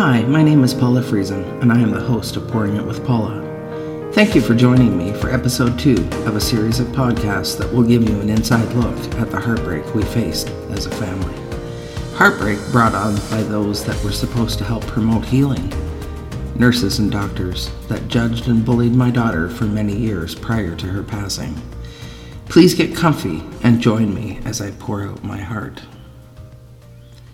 [0.00, 3.04] Hi, my name is Paula Friesen, and I am the host of Pouring It with
[3.04, 3.38] Paula.
[4.14, 7.82] Thank you for joining me for episode two of a series of podcasts that will
[7.82, 11.34] give you an inside look at the heartbreak we faced as a family.
[12.14, 15.70] Heartbreak brought on by those that were supposed to help promote healing.
[16.54, 21.02] Nurses and doctors that judged and bullied my daughter for many years prior to her
[21.02, 21.54] passing.
[22.46, 25.82] Please get comfy and join me as I pour out my heart.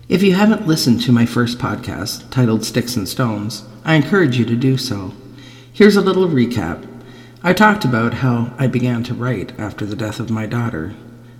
[0.09, 4.45] If you haven't listened to my first podcast, titled Sticks and Stones, I encourage you
[4.45, 5.11] to do so.
[5.73, 6.87] Here's a little recap.
[7.43, 10.95] I talked about how I began to write after the death of my daughter,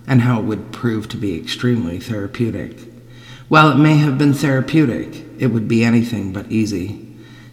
[0.06, 2.92] and how it would prove to be extremely therapeutic.
[3.48, 7.08] While it may have been therapeutic, it would be anything but easy.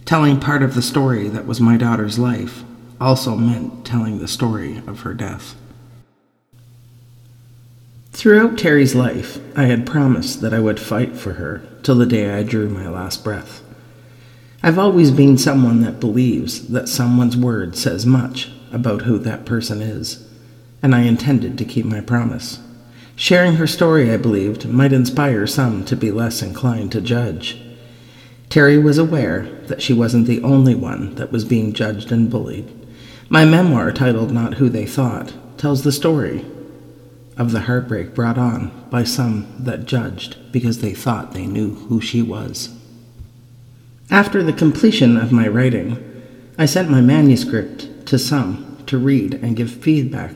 [0.05, 2.65] Telling part of the story that was my daughter's life
[3.01, 5.55] also meant telling the story of her death.
[8.15, 12.33] Throughout Terry's life, I had promised that I would fight for her till the day
[12.33, 13.61] I drew my last breath.
[14.63, 19.83] I've always been someone that believes that someone's word says much about who that person
[19.83, 20.27] is,
[20.81, 22.61] and I intended to keep my promise.
[23.17, 27.61] Sharing her story, I believed, might inspire some to be less inclined to judge.
[28.49, 32.71] Terry was aware that she wasn't the only one that was being judged and bullied.
[33.29, 36.45] My memoir, titled Not Who They Thought, tells the story
[37.37, 42.01] of the heartbreak brought on by some that judged because they thought they knew who
[42.01, 42.77] she was.
[44.11, 45.99] After the completion of my writing,
[46.59, 50.35] I sent my manuscript to some to read and give feedback.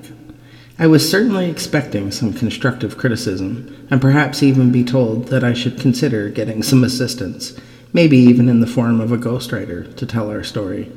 [0.78, 5.78] I was certainly expecting some constructive criticism, and perhaps even be told that I should
[5.78, 7.58] consider getting some assistance,
[7.92, 10.90] maybe even in the form of a ghostwriter, to tell our story.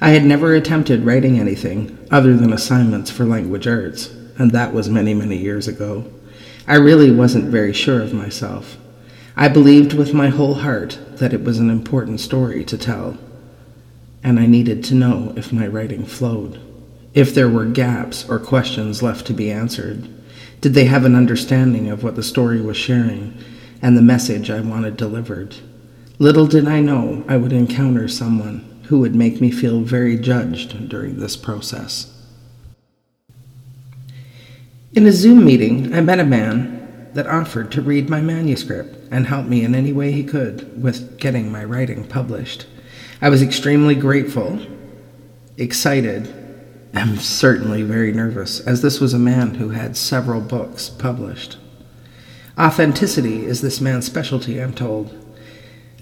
[0.00, 4.88] I had never attempted writing anything other than assignments for language arts, and that was
[4.88, 6.04] many, many years ago.
[6.66, 8.76] I really wasn't very sure of myself.
[9.36, 13.18] I believed with my whole heart that it was an important story to tell,
[14.22, 16.60] and I needed to know if my writing flowed,
[17.12, 20.08] if there were gaps or questions left to be answered.
[20.60, 23.36] Did they have an understanding of what the story was sharing
[23.82, 25.56] and the message I wanted delivered?
[26.18, 30.88] Little did I know I would encounter someone who would make me feel very judged
[30.88, 32.13] during this process.
[34.94, 39.26] In a Zoom meeting, I met a man that offered to read my manuscript and
[39.26, 42.66] help me in any way he could with getting my writing published.
[43.20, 44.64] I was extremely grateful,
[45.56, 46.32] excited,
[46.92, 51.56] and certainly very nervous, as this was a man who had several books published.
[52.56, 55.12] Authenticity is this man's specialty, I'm told.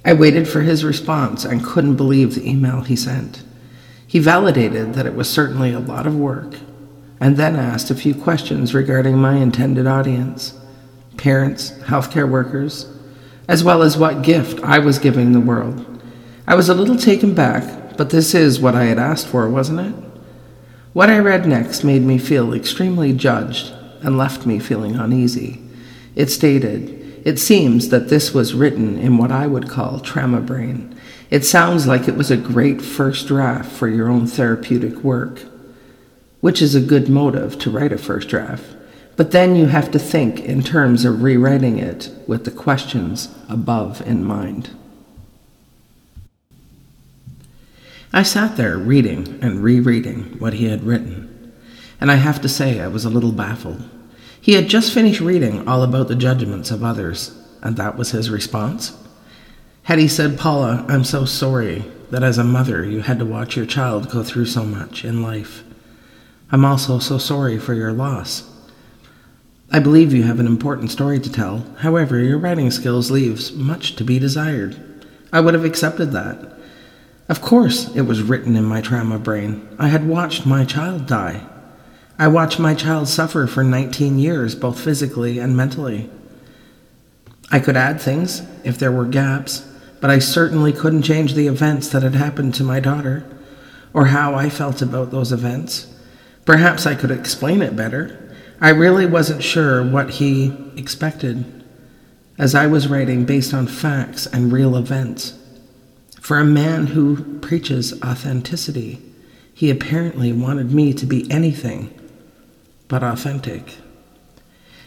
[0.04, 3.42] I waited for his response and couldn't believe the email he sent.
[4.06, 6.56] He validated that it was certainly a lot of work
[7.22, 10.58] and then asked a few questions regarding my intended audience
[11.16, 12.88] parents, healthcare workers,
[13.46, 16.02] as well as what gift I was giving the world.
[16.48, 19.80] I was a little taken back, but this is what I had asked for, wasn't
[19.80, 19.94] it?
[20.94, 23.72] What I read next made me feel extremely judged
[24.02, 25.62] and left me feeling uneasy.
[26.16, 30.98] It stated, It seems that this was written in what I would call trauma brain.
[31.30, 35.51] It sounds like it was a great first draft for your own therapeutic work
[36.42, 38.76] which is a good motive to write a first draft.
[39.16, 44.02] But then you have to think in terms of rewriting it with the questions above
[44.02, 44.70] in mind.
[48.12, 51.52] I sat there reading and rereading what he had written,
[52.00, 53.88] and I have to say I was a little baffled.
[54.40, 58.30] He had just finished reading all about the judgments of others, and that was his
[58.30, 58.98] response?
[59.84, 63.56] Had he said, Paula, I'm so sorry that as a mother you had to watch
[63.56, 65.62] your child go through so much in life.
[66.52, 68.48] I'm also so sorry for your loss.
[69.70, 71.64] I believe you have an important story to tell.
[71.78, 74.76] However, your writing skills leaves much to be desired.
[75.32, 76.52] I would have accepted that.
[77.26, 79.66] Of course, it was written in my trauma brain.
[79.78, 81.40] I had watched my child die.
[82.18, 86.10] I watched my child suffer for 19 years, both physically and mentally.
[87.50, 89.66] I could add things if there were gaps,
[90.02, 93.24] but I certainly couldn't change the events that had happened to my daughter,
[93.94, 95.91] or how I felt about those events.
[96.44, 98.18] Perhaps I could explain it better.
[98.60, 101.64] I really wasn't sure what he expected,
[102.38, 105.38] as I was writing based on facts and real events.
[106.20, 109.02] For a man who preaches authenticity,
[109.54, 111.92] he apparently wanted me to be anything
[112.88, 113.76] but authentic.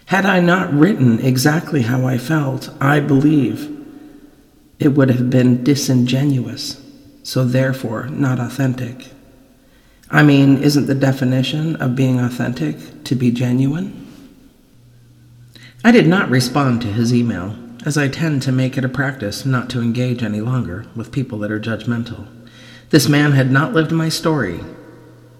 [0.07, 3.71] Had I not written exactly how I felt, I believe
[4.79, 6.81] it would have been disingenuous,
[7.23, 9.14] so therefore not authentic.
[10.09, 14.05] I mean, isn't the definition of being authentic to be genuine?
[15.83, 17.55] I did not respond to his email,
[17.85, 21.39] as I tend to make it a practice not to engage any longer with people
[21.39, 22.27] that are judgmental.
[22.91, 24.59] This man had not lived my story.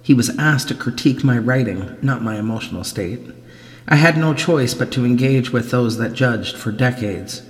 [0.02, 3.22] He was asked to critique my writing, not my emotional state.
[3.88, 7.44] I had no choice but to engage with those that judged for decades.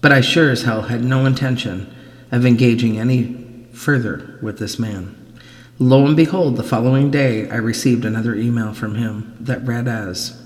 [0.00, 1.94] But I sure as hell had no intention
[2.30, 5.21] of engaging any further with this man.
[5.82, 10.40] Lo and behold, the following day I received another email from him that read as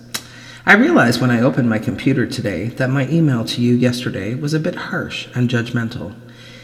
[0.64, 4.54] I realized when I opened my computer today that my email to you yesterday was
[4.54, 6.14] a bit harsh and judgmental.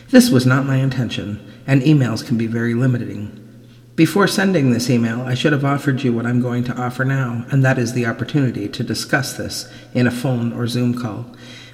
[0.08, 3.38] This was not my intention, and emails can be very limiting.
[3.94, 7.44] Before sending this email, I should have offered you what I'm going to offer now,
[7.50, 11.26] and that is the opportunity to discuss this in a phone or Zoom call.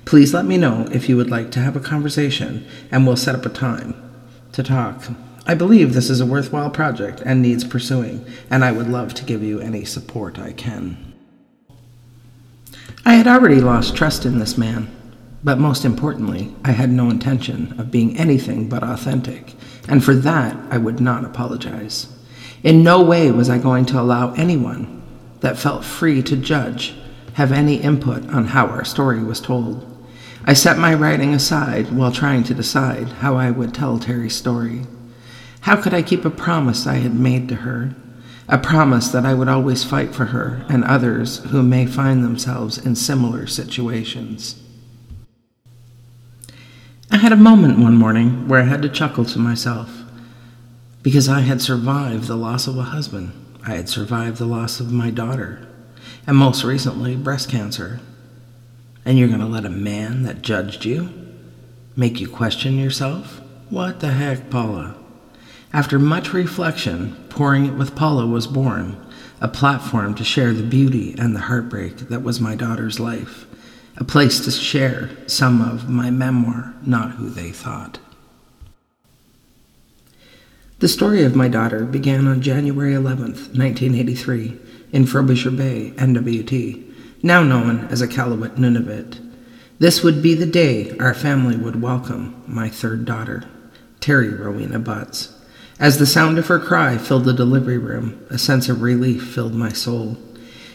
[0.05, 3.37] Please let me know if you would like to have a conversation, and we'll set
[3.37, 3.95] up a time
[4.51, 5.05] to talk.
[5.51, 9.25] I believe this is a worthwhile project and needs pursuing, and I would love to
[9.25, 11.15] give you any support I can.
[13.07, 14.95] I had already lost trust in this man,
[15.43, 19.55] but most importantly, I had no intention of being anything but authentic,
[19.89, 22.15] and for that I would not apologize.
[22.63, 25.03] In no way was I going to allow anyone
[25.41, 26.95] that felt free to judge
[27.35, 29.87] have any input on how our story was told.
[30.45, 34.83] I set my writing aside while trying to decide how I would tell Terry's story.
[35.61, 37.95] How could I keep a promise I had made to her?
[38.49, 42.79] A promise that I would always fight for her and others who may find themselves
[42.79, 44.63] in similar situations.
[47.11, 49.91] I had a moment one morning where I had to chuckle to myself
[51.03, 53.33] because I had survived the loss of a husband.
[53.67, 55.67] I had survived the loss of my daughter,
[56.27, 58.01] and most recently, breast cancer.
[59.05, 61.09] And you're going to let a man that judged you
[61.97, 63.41] make you question yourself?
[63.71, 64.98] What the heck, Paula?
[65.73, 68.97] After much reflection, Pouring It with Paula was born,
[69.39, 73.47] a platform to share the beauty and the heartbreak that was my daughter's life,
[73.99, 77.99] a place to share some of my memoir, not who they thought.
[80.79, 84.59] The story of my daughter began on January 11th, 1983,
[84.93, 89.21] in Frobisher Bay, NWT, now known as Iqaluit Nunavut.
[89.79, 93.45] This would be the day our family would welcome my third daughter,
[94.01, 95.38] Terry Rowena Butts.
[95.81, 99.55] As the sound of her cry filled the delivery room, a sense of relief filled
[99.55, 100.17] my soul.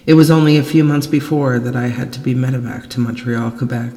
[0.06, 3.52] It was only a few months before that I had to be medevac to Montreal,
[3.52, 3.96] Quebec.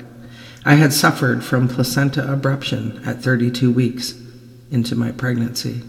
[0.65, 4.21] I had suffered from placenta abruption at 32 weeks
[4.73, 5.83] into my pregnancy.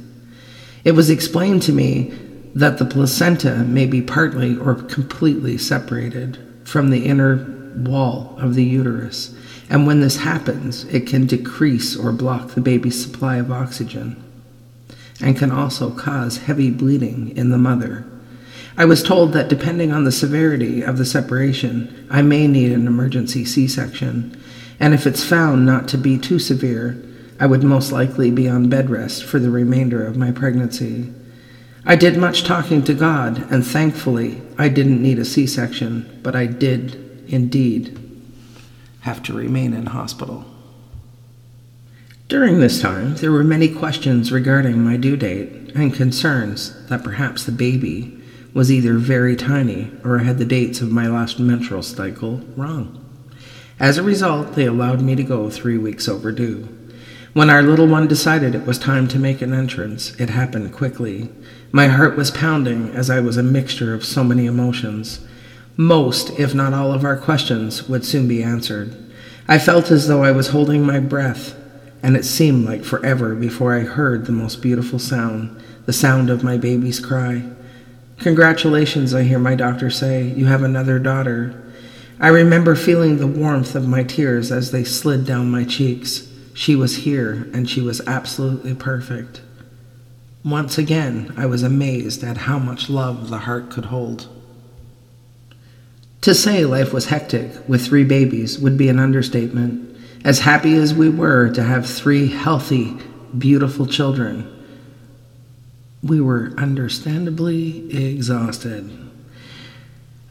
[0.83, 2.13] It was explained to me
[2.53, 8.63] that the placenta may be partly or completely separated from the inner wall of the
[8.63, 9.35] uterus,
[9.67, 14.23] and when this happens, it can decrease or block the baby's supply of oxygen
[15.21, 18.05] and can also cause heavy bleeding in the mother.
[18.77, 22.85] I was told that depending on the severity of the separation, I may need an
[22.85, 24.39] emergency C section,
[24.79, 27.03] and if it's found not to be too severe,
[27.39, 31.11] I would most likely be on bed rest for the remainder of my pregnancy.
[31.85, 36.35] I did much talking to God, and thankfully, I didn't need a C section, but
[36.35, 37.97] I did indeed
[39.01, 40.45] have to remain in hospital.
[42.29, 47.45] During this time, there were many questions regarding my due date and concerns that perhaps
[47.45, 48.21] the baby
[48.53, 53.01] was either very tiny or I had the dates of my last menstrual cycle wrong.
[53.79, 56.67] As a result, they allowed me to go three weeks overdue.
[57.31, 61.29] When our little one decided it was time to make an entrance, it happened quickly.
[61.71, 65.25] My heart was pounding as I was a mixture of so many emotions.
[65.77, 68.97] Most, if not all, of our questions would soon be answered.
[69.47, 71.55] I felt as though I was holding my breath
[72.03, 76.43] and it seemed like forever before I heard the most beautiful sound, the sound of
[76.43, 77.43] my baby's cry.
[78.19, 81.63] Congratulations, I hear my doctor say, you have another daughter.
[82.19, 86.27] I remember feeling the warmth of my tears as they slid down my cheeks.
[86.53, 89.41] She was here, and she was absolutely perfect.
[90.43, 94.27] Once again, I was amazed at how much love the heart could hold.
[96.21, 99.96] To say life was hectic with three babies would be an understatement.
[100.23, 102.97] As happy as we were to have three healthy,
[103.37, 104.53] beautiful children,
[106.03, 108.91] we were understandably exhausted.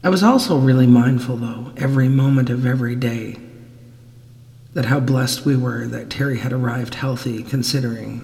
[0.03, 3.37] I was also really mindful, though, every moment of every day,
[4.73, 8.21] that how blessed we were that Terry had arrived healthy, considering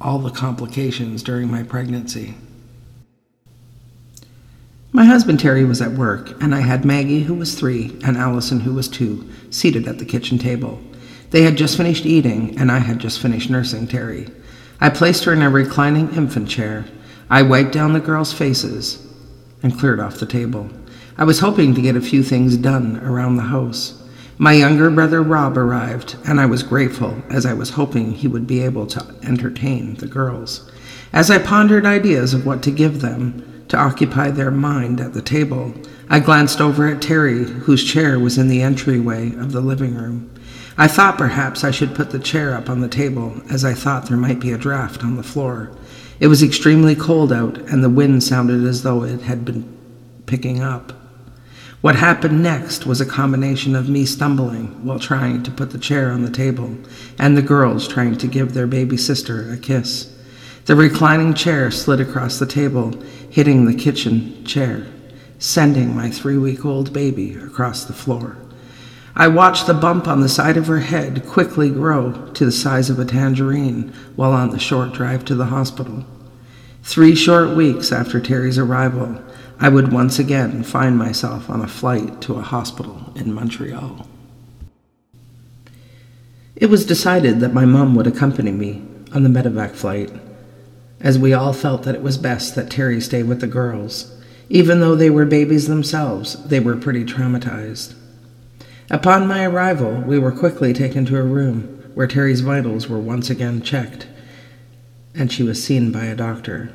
[0.00, 2.34] all the complications during my pregnancy.
[4.92, 8.60] My husband Terry was at work, and I had Maggie, who was three, and Allison,
[8.60, 10.80] who was two, seated at the kitchen table.
[11.36, 14.28] They had just finished eating, and I had just finished nursing Terry.
[14.80, 16.86] I placed her in a reclining infant chair.
[17.28, 19.06] I wiped down the girls' faces
[19.62, 20.70] and cleared off the table.
[21.18, 24.02] I was hoping to get a few things done around the house.
[24.38, 28.46] My younger brother Rob arrived, and I was grateful as I was hoping he would
[28.46, 30.70] be able to entertain the girls.
[31.12, 35.20] As I pondered ideas of what to give them to occupy their mind at the
[35.20, 35.74] table,
[36.08, 40.30] I glanced over at Terry, whose chair was in the entryway of the living room.
[40.78, 44.06] I thought perhaps I should put the chair up on the table, as I thought
[44.06, 45.70] there might be a draft on the floor.
[46.20, 49.76] It was extremely cold out, and the wind sounded as though it had been
[50.26, 50.92] picking up.
[51.80, 56.10] What happened next was a combination of me stumbling while trying to put the chair
[56.10, 56.76] on the table,
[57.18, 60.12] and the girls trying to give their baby sister a kiss.
[60.66, 62.92] The reclining chair slid across the table,
[63.30, 64.86] hitting the kitchen chair
[65.38, 68.36] sending my three week old baby across the floor.
[69.18, 72.90] I watched the bump on the side of her head quickly grow to the size
[72.90, 76.04] of a tangerine while on the short drive to the hospital.
[76.82, 79.18] Three short weeks after Terry's arrival,
[79.58, 84.06] I would once again find myself on a flight to a hospital in Montreal.
[86.54, 88.82] It was decided that my mum would accompany me
[89.12, 90.12] on the medevac flight,
[91.00, 94.12] as we all felt that it was best that Terry stay with the girls
[94.48, 97.94] even though they were babies themselves, they were pretty traumatized.
[98.88, 103.28] Upon my arrival, we were quickly taken to a room where Terry's vitals were once
[103.28, 104.06] again checked,
[105.12, 106.70] and she was seen by a doctor.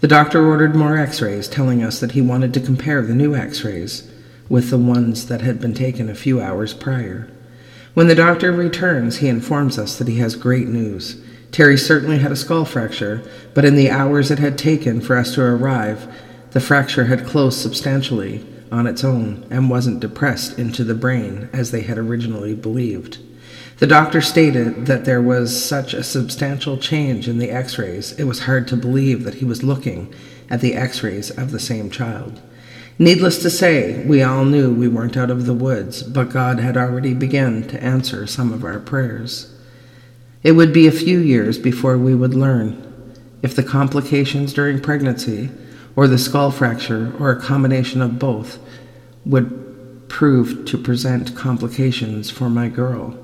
[0.00, 3.34] The doctor ordered more x rays, telling us that he wanted to compare the new
[3.34, 4.10] x rays
[4.50, 7.26] with the ones that had been taken a few hours prior.
[7.94, 11.16] When the doctor returns, he informs us that he has great news.
[11.52, 13.22] Terry certainly had a skull fracture,
[13.54, 16.06] but in the hours it had taken for us to arrive,
[16.50, 21.70] the fracture had closed substantially on its own and wasn't depressed into the brain as
[21.70, 23.18] they had originally believed.
[23.78, 28.24] The doctor stated that there was such a substantial change in the x rays, it
[28.24, 30.14] was hard to believe that he was looking
[30.48, 32.40] at the x rays of the same child.
[32.98, 36.78] Needless to say, we all knew we weren't out of the woods, but God had
[36.78, 39.54] already begun to answer some of our prayers.
[40.42, 42.82] It would be a few years before we would learn
[43.42, 45.50] if the complications during pregnancy
[45.96, 48.58] or the skull fracture, or a combination of both,
[49.24, 53.18] would prove to present complications for my girl.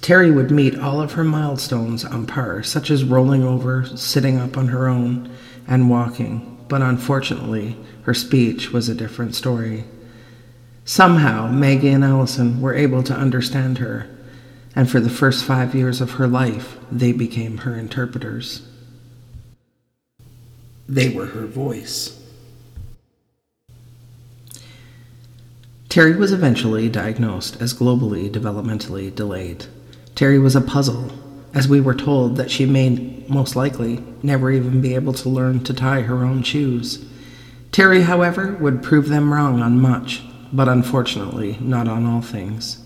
[0.00, 4.56] Terry would meet all of her milestones on par, such as rolling over, sitting up
[4.56, 5.30] on her own,
[5.68, 9.84] and walking, but unfortunately, her speech was a different story.
[10.86, 14.08] Somehow, Maggie and Allison were able to understand her,
[14.74, 18.66] and for the first five years of her life, they became her interpreters.
[20.90, 22.20] They were her voice.
[25.88, 29.66] Terry was eventually diagnosed as globally developmentally delayed.
[30.16, 31.12] Terry was a puzzle,
[31.54, 35.62] as we were told that she may most likely never even be able to learn
[35.62, 37.06] to tie her own shoes.
[37.70, 42.84] Terry, however, would prove them wrong on much, but unfortunately not on all things.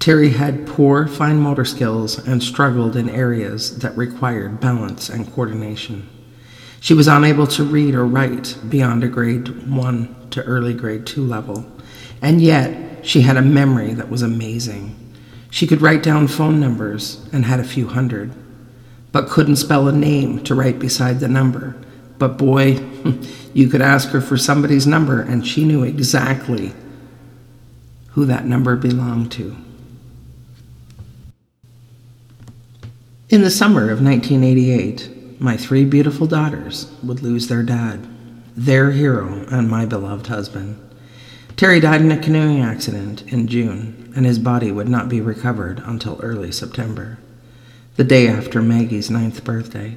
[0.00, 6.08] Terry had poor fine motor skills and struggled in areas that required balance and coordination.
[6.80, 11.24] She was unable to read or write beyond a grade 1 to early grade 2
[11.24, 11.66] level,
[12.22, 14.94] and yet she had a memory that was amazing.
[15.50, 18.32] She could write down phone numbers and had a few hundred,
[19.12, 21.74] but couldn't spell a name to write beside the number.
[22.18, 22.78] But boy,
[23.54, 26.72] you could ask her for somebody's number, and she knew exactly
[28.10, 29.56] who that number belonged to.
[33.30, 38.06] In the summer of 1988, my three beautiful daughters would lose their dad,
[38.56, 40.78] their hero, and my beloved husband.
[41.56, 45.80] Terry died in a canoeing accident in June, and his body would not be recovered
[45.84, 47.18] until early September,
[47.96, 49.96] the day after Maggie's ninth birthday.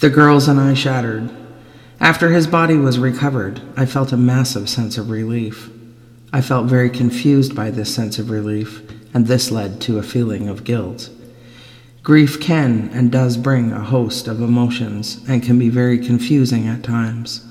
[0.00, 1.30] The girls and I shattered.
[2.00, 5.70] After his body was recovered, I felt a massive sense of relief.
[6.32, 10.48] I felt very confused by this sense of relief, and this led to a feeling
[10.48, 11.10] of guilt.
[12.08, 16.82] Grief can and does bring a host of emotions and can be very confusing at
[16.82, 17.44] times.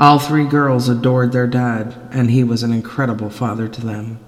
[0.00, 4.18] All three girls adored their dad, and he was an incredible father to them.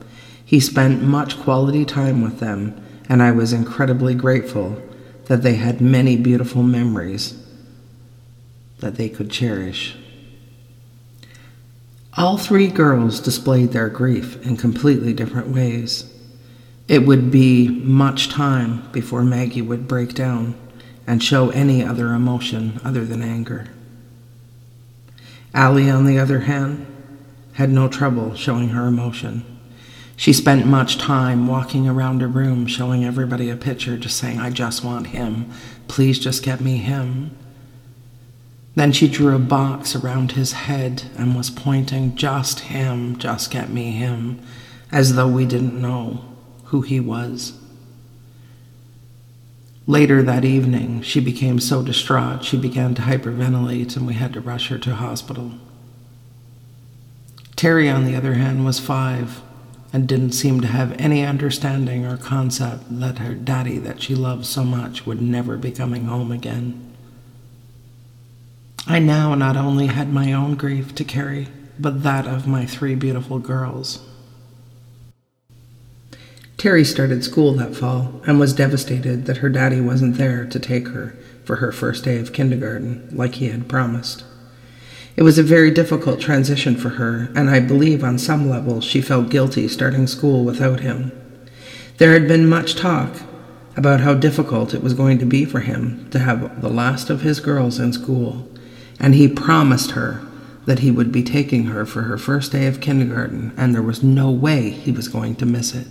[0.45, 4.81] He spent much quality time with them, and I was incredibly grateful
[5.25, 7.45] that they had many beautiful memories
[8.79, 9.97] that they could cherish.
[12.17, 16.12] All three girls displayed their grief in completely different ways.
[16.89, 20.55] It would be much time before Maggie would break down
[21.07, 23.69] and show any other emotion other than anger.
[25.55, 26.87] Allie, on the other hand,
[27.55, 29.45] had no trouble showing her emotion.
[30.17, 34.51] She spent much time walking around her room showing everybody a picture, just saying, I
[34.51, 35.51] just want him.
[35.89, 37.37] Please just get me him.
[38.75, 43.69] Then she drew a box around his head and was pointing, Just him, just get
[43.69, 44.41] me him
[44.91, 46.32] as though we didn't know
[46.73, 47.53] who he was.
[49.87, 54.41] Later that evening, she became so distraught she began to hyperventilate and we had to
[54.41, 55.53] rush her to hospital.
[57.57, 59.43] Terry, on the other hand, was five
[59.93, 64.47] and didn't seem to have any understanding or concept that her daddy, that she loved
[64.47, 66.91] so much, would never be coming home again.
[68.87, 71.49] I now not only had my own grief to carry,
[71.79, 74.09] but that of my three beautiful girls.
[76.63, 80.87] Terry started school that fall and was devastated that her daddy wasn't there to take
[80.91, 84.23] her for her first day of kindergarten like he had promised.
[85.17, 89.01] It was a very difficult transition for her, and I believe on some level she
[89.01, 91.11] felt guilty starting school without him.
[91.99, 93.13] There had been much talk
[93.77, 97.23] about how difficult it was going to be for him to have the last of
[97.23, 98.49] his girls in school,
[99.01, 100.25] and he promised her
[100.67, 104.05] that he would be taking her for her first day of kindergarten, and there was
[104.05, 105.89] no way he was going to miss it.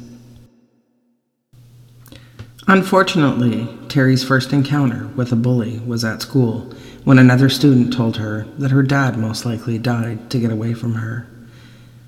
[2.67, 6.71] Unfortunately, Terry's first encounter with a bully was at school
[7.03, 10.95] when another student told her that her dad most likely died to get away from
[10.95, 11.27] her.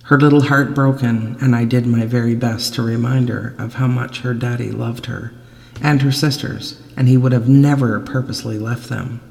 [0.03, 3.87] Her little heart broken, and I did my very best to remind her of how
[3.87, 5.33] much her daddy loved her
[5.81, 9.21] and her sisters, and he would have never purposely left them.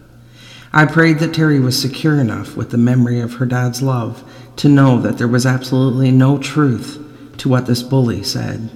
[0.72, 4.24] I prayed that Terry was secure enough with the memory of her dad's love
[4.56, 6.98] to know that there was absolutely no truth
[7.38, 8.70] to what this bully said.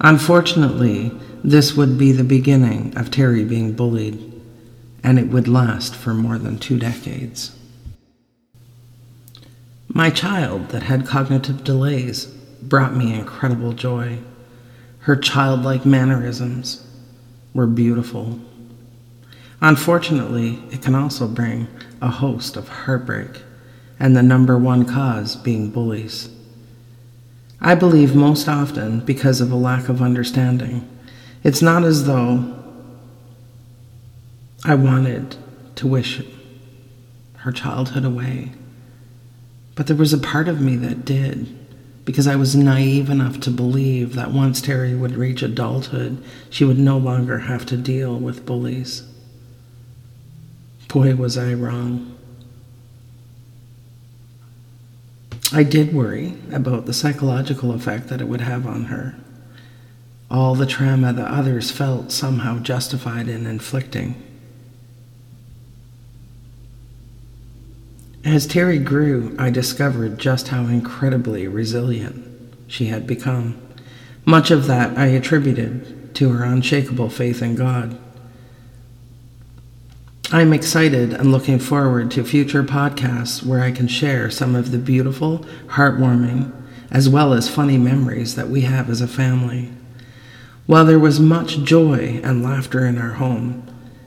[0.00, 1.12] Unfortunately,
[1.44, 4.32] this would be the beginning of Terry being bullied,
[5.02, 7.54] and it would last for more than two decades.
[9.86, 12.24] My child that had cognitive delays
[12.62, 14.20] brought me incredible joy.
[15.00, 16.86] Her childlike mannerisms
[17.52, 18.40] were beautiful.
[19.60, 21.68] Unfortunately, it can also bring
[22.00, 23.42] a host of heartbreak,
[24.00, 26.30] and the number one cause being bullies.
[27.60, 30.88] I believe most often because of a lack of understanding
[31.44, 32.52] it's not as though
[34.64, 35.36] I wanted
[35.76, 36.22] to wish
[37.36, 38.52] her childhood away,
[39.74, 41.58] but there was a part of me that did
[42.06, 46.78] because I was naive enough to believe that once Terry would reach adulthood, she would
[46.78, 49.02] no longer have to deal with bullies.
[50.88, 52.16] Boy, was I wrong.
[55.52, 59.14] I did worry about the psychological effect that it would have on her
[60.34, 64.20] all the trauma that others felt somehow justified in inflicting.
[68.24, 73.60] As Terry grew, I discovered just how incredibly resilient she had become.
[74.24, 77.96] Much of that I attributed to her unshakable faith in God.
[80.32, 84.78] I'm excited and looking forward to future podcasts where I can share some of the
[84.78, 86.50] beautiful, heartwarming,
[86.90, 89.70] as well as funny memories that we have as a family.
[90.66, 93.62] While there was much joy and laughter in our home,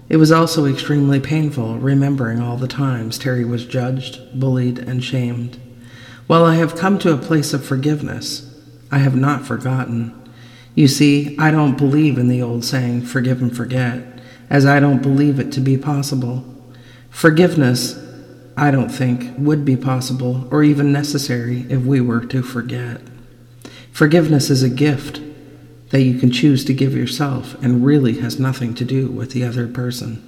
[0.09, 5.59] it was also extremely painful remembering all the times Terry was judged, bullied, and shamed.
[6.25, 8.59] While I have come to a place of forgiveness,
[8.91, 10.15] I have not forgotten.
[10.73, 15.01] You see, I don't believe in the old saying, forgive and forget, as I don't
[15.03, 16.43] believe it to be possible.
[17.11, 18.03] Forgiveness,
[18.55, 23.01] I don't think, would be possible or even necessary if we were to forget.
[23.91, 25.21] Forgiveness is a gift
[25.89, 29.43] that you can choose to give yourself and really has nothing to do with the
[29.43, 30.23] other person.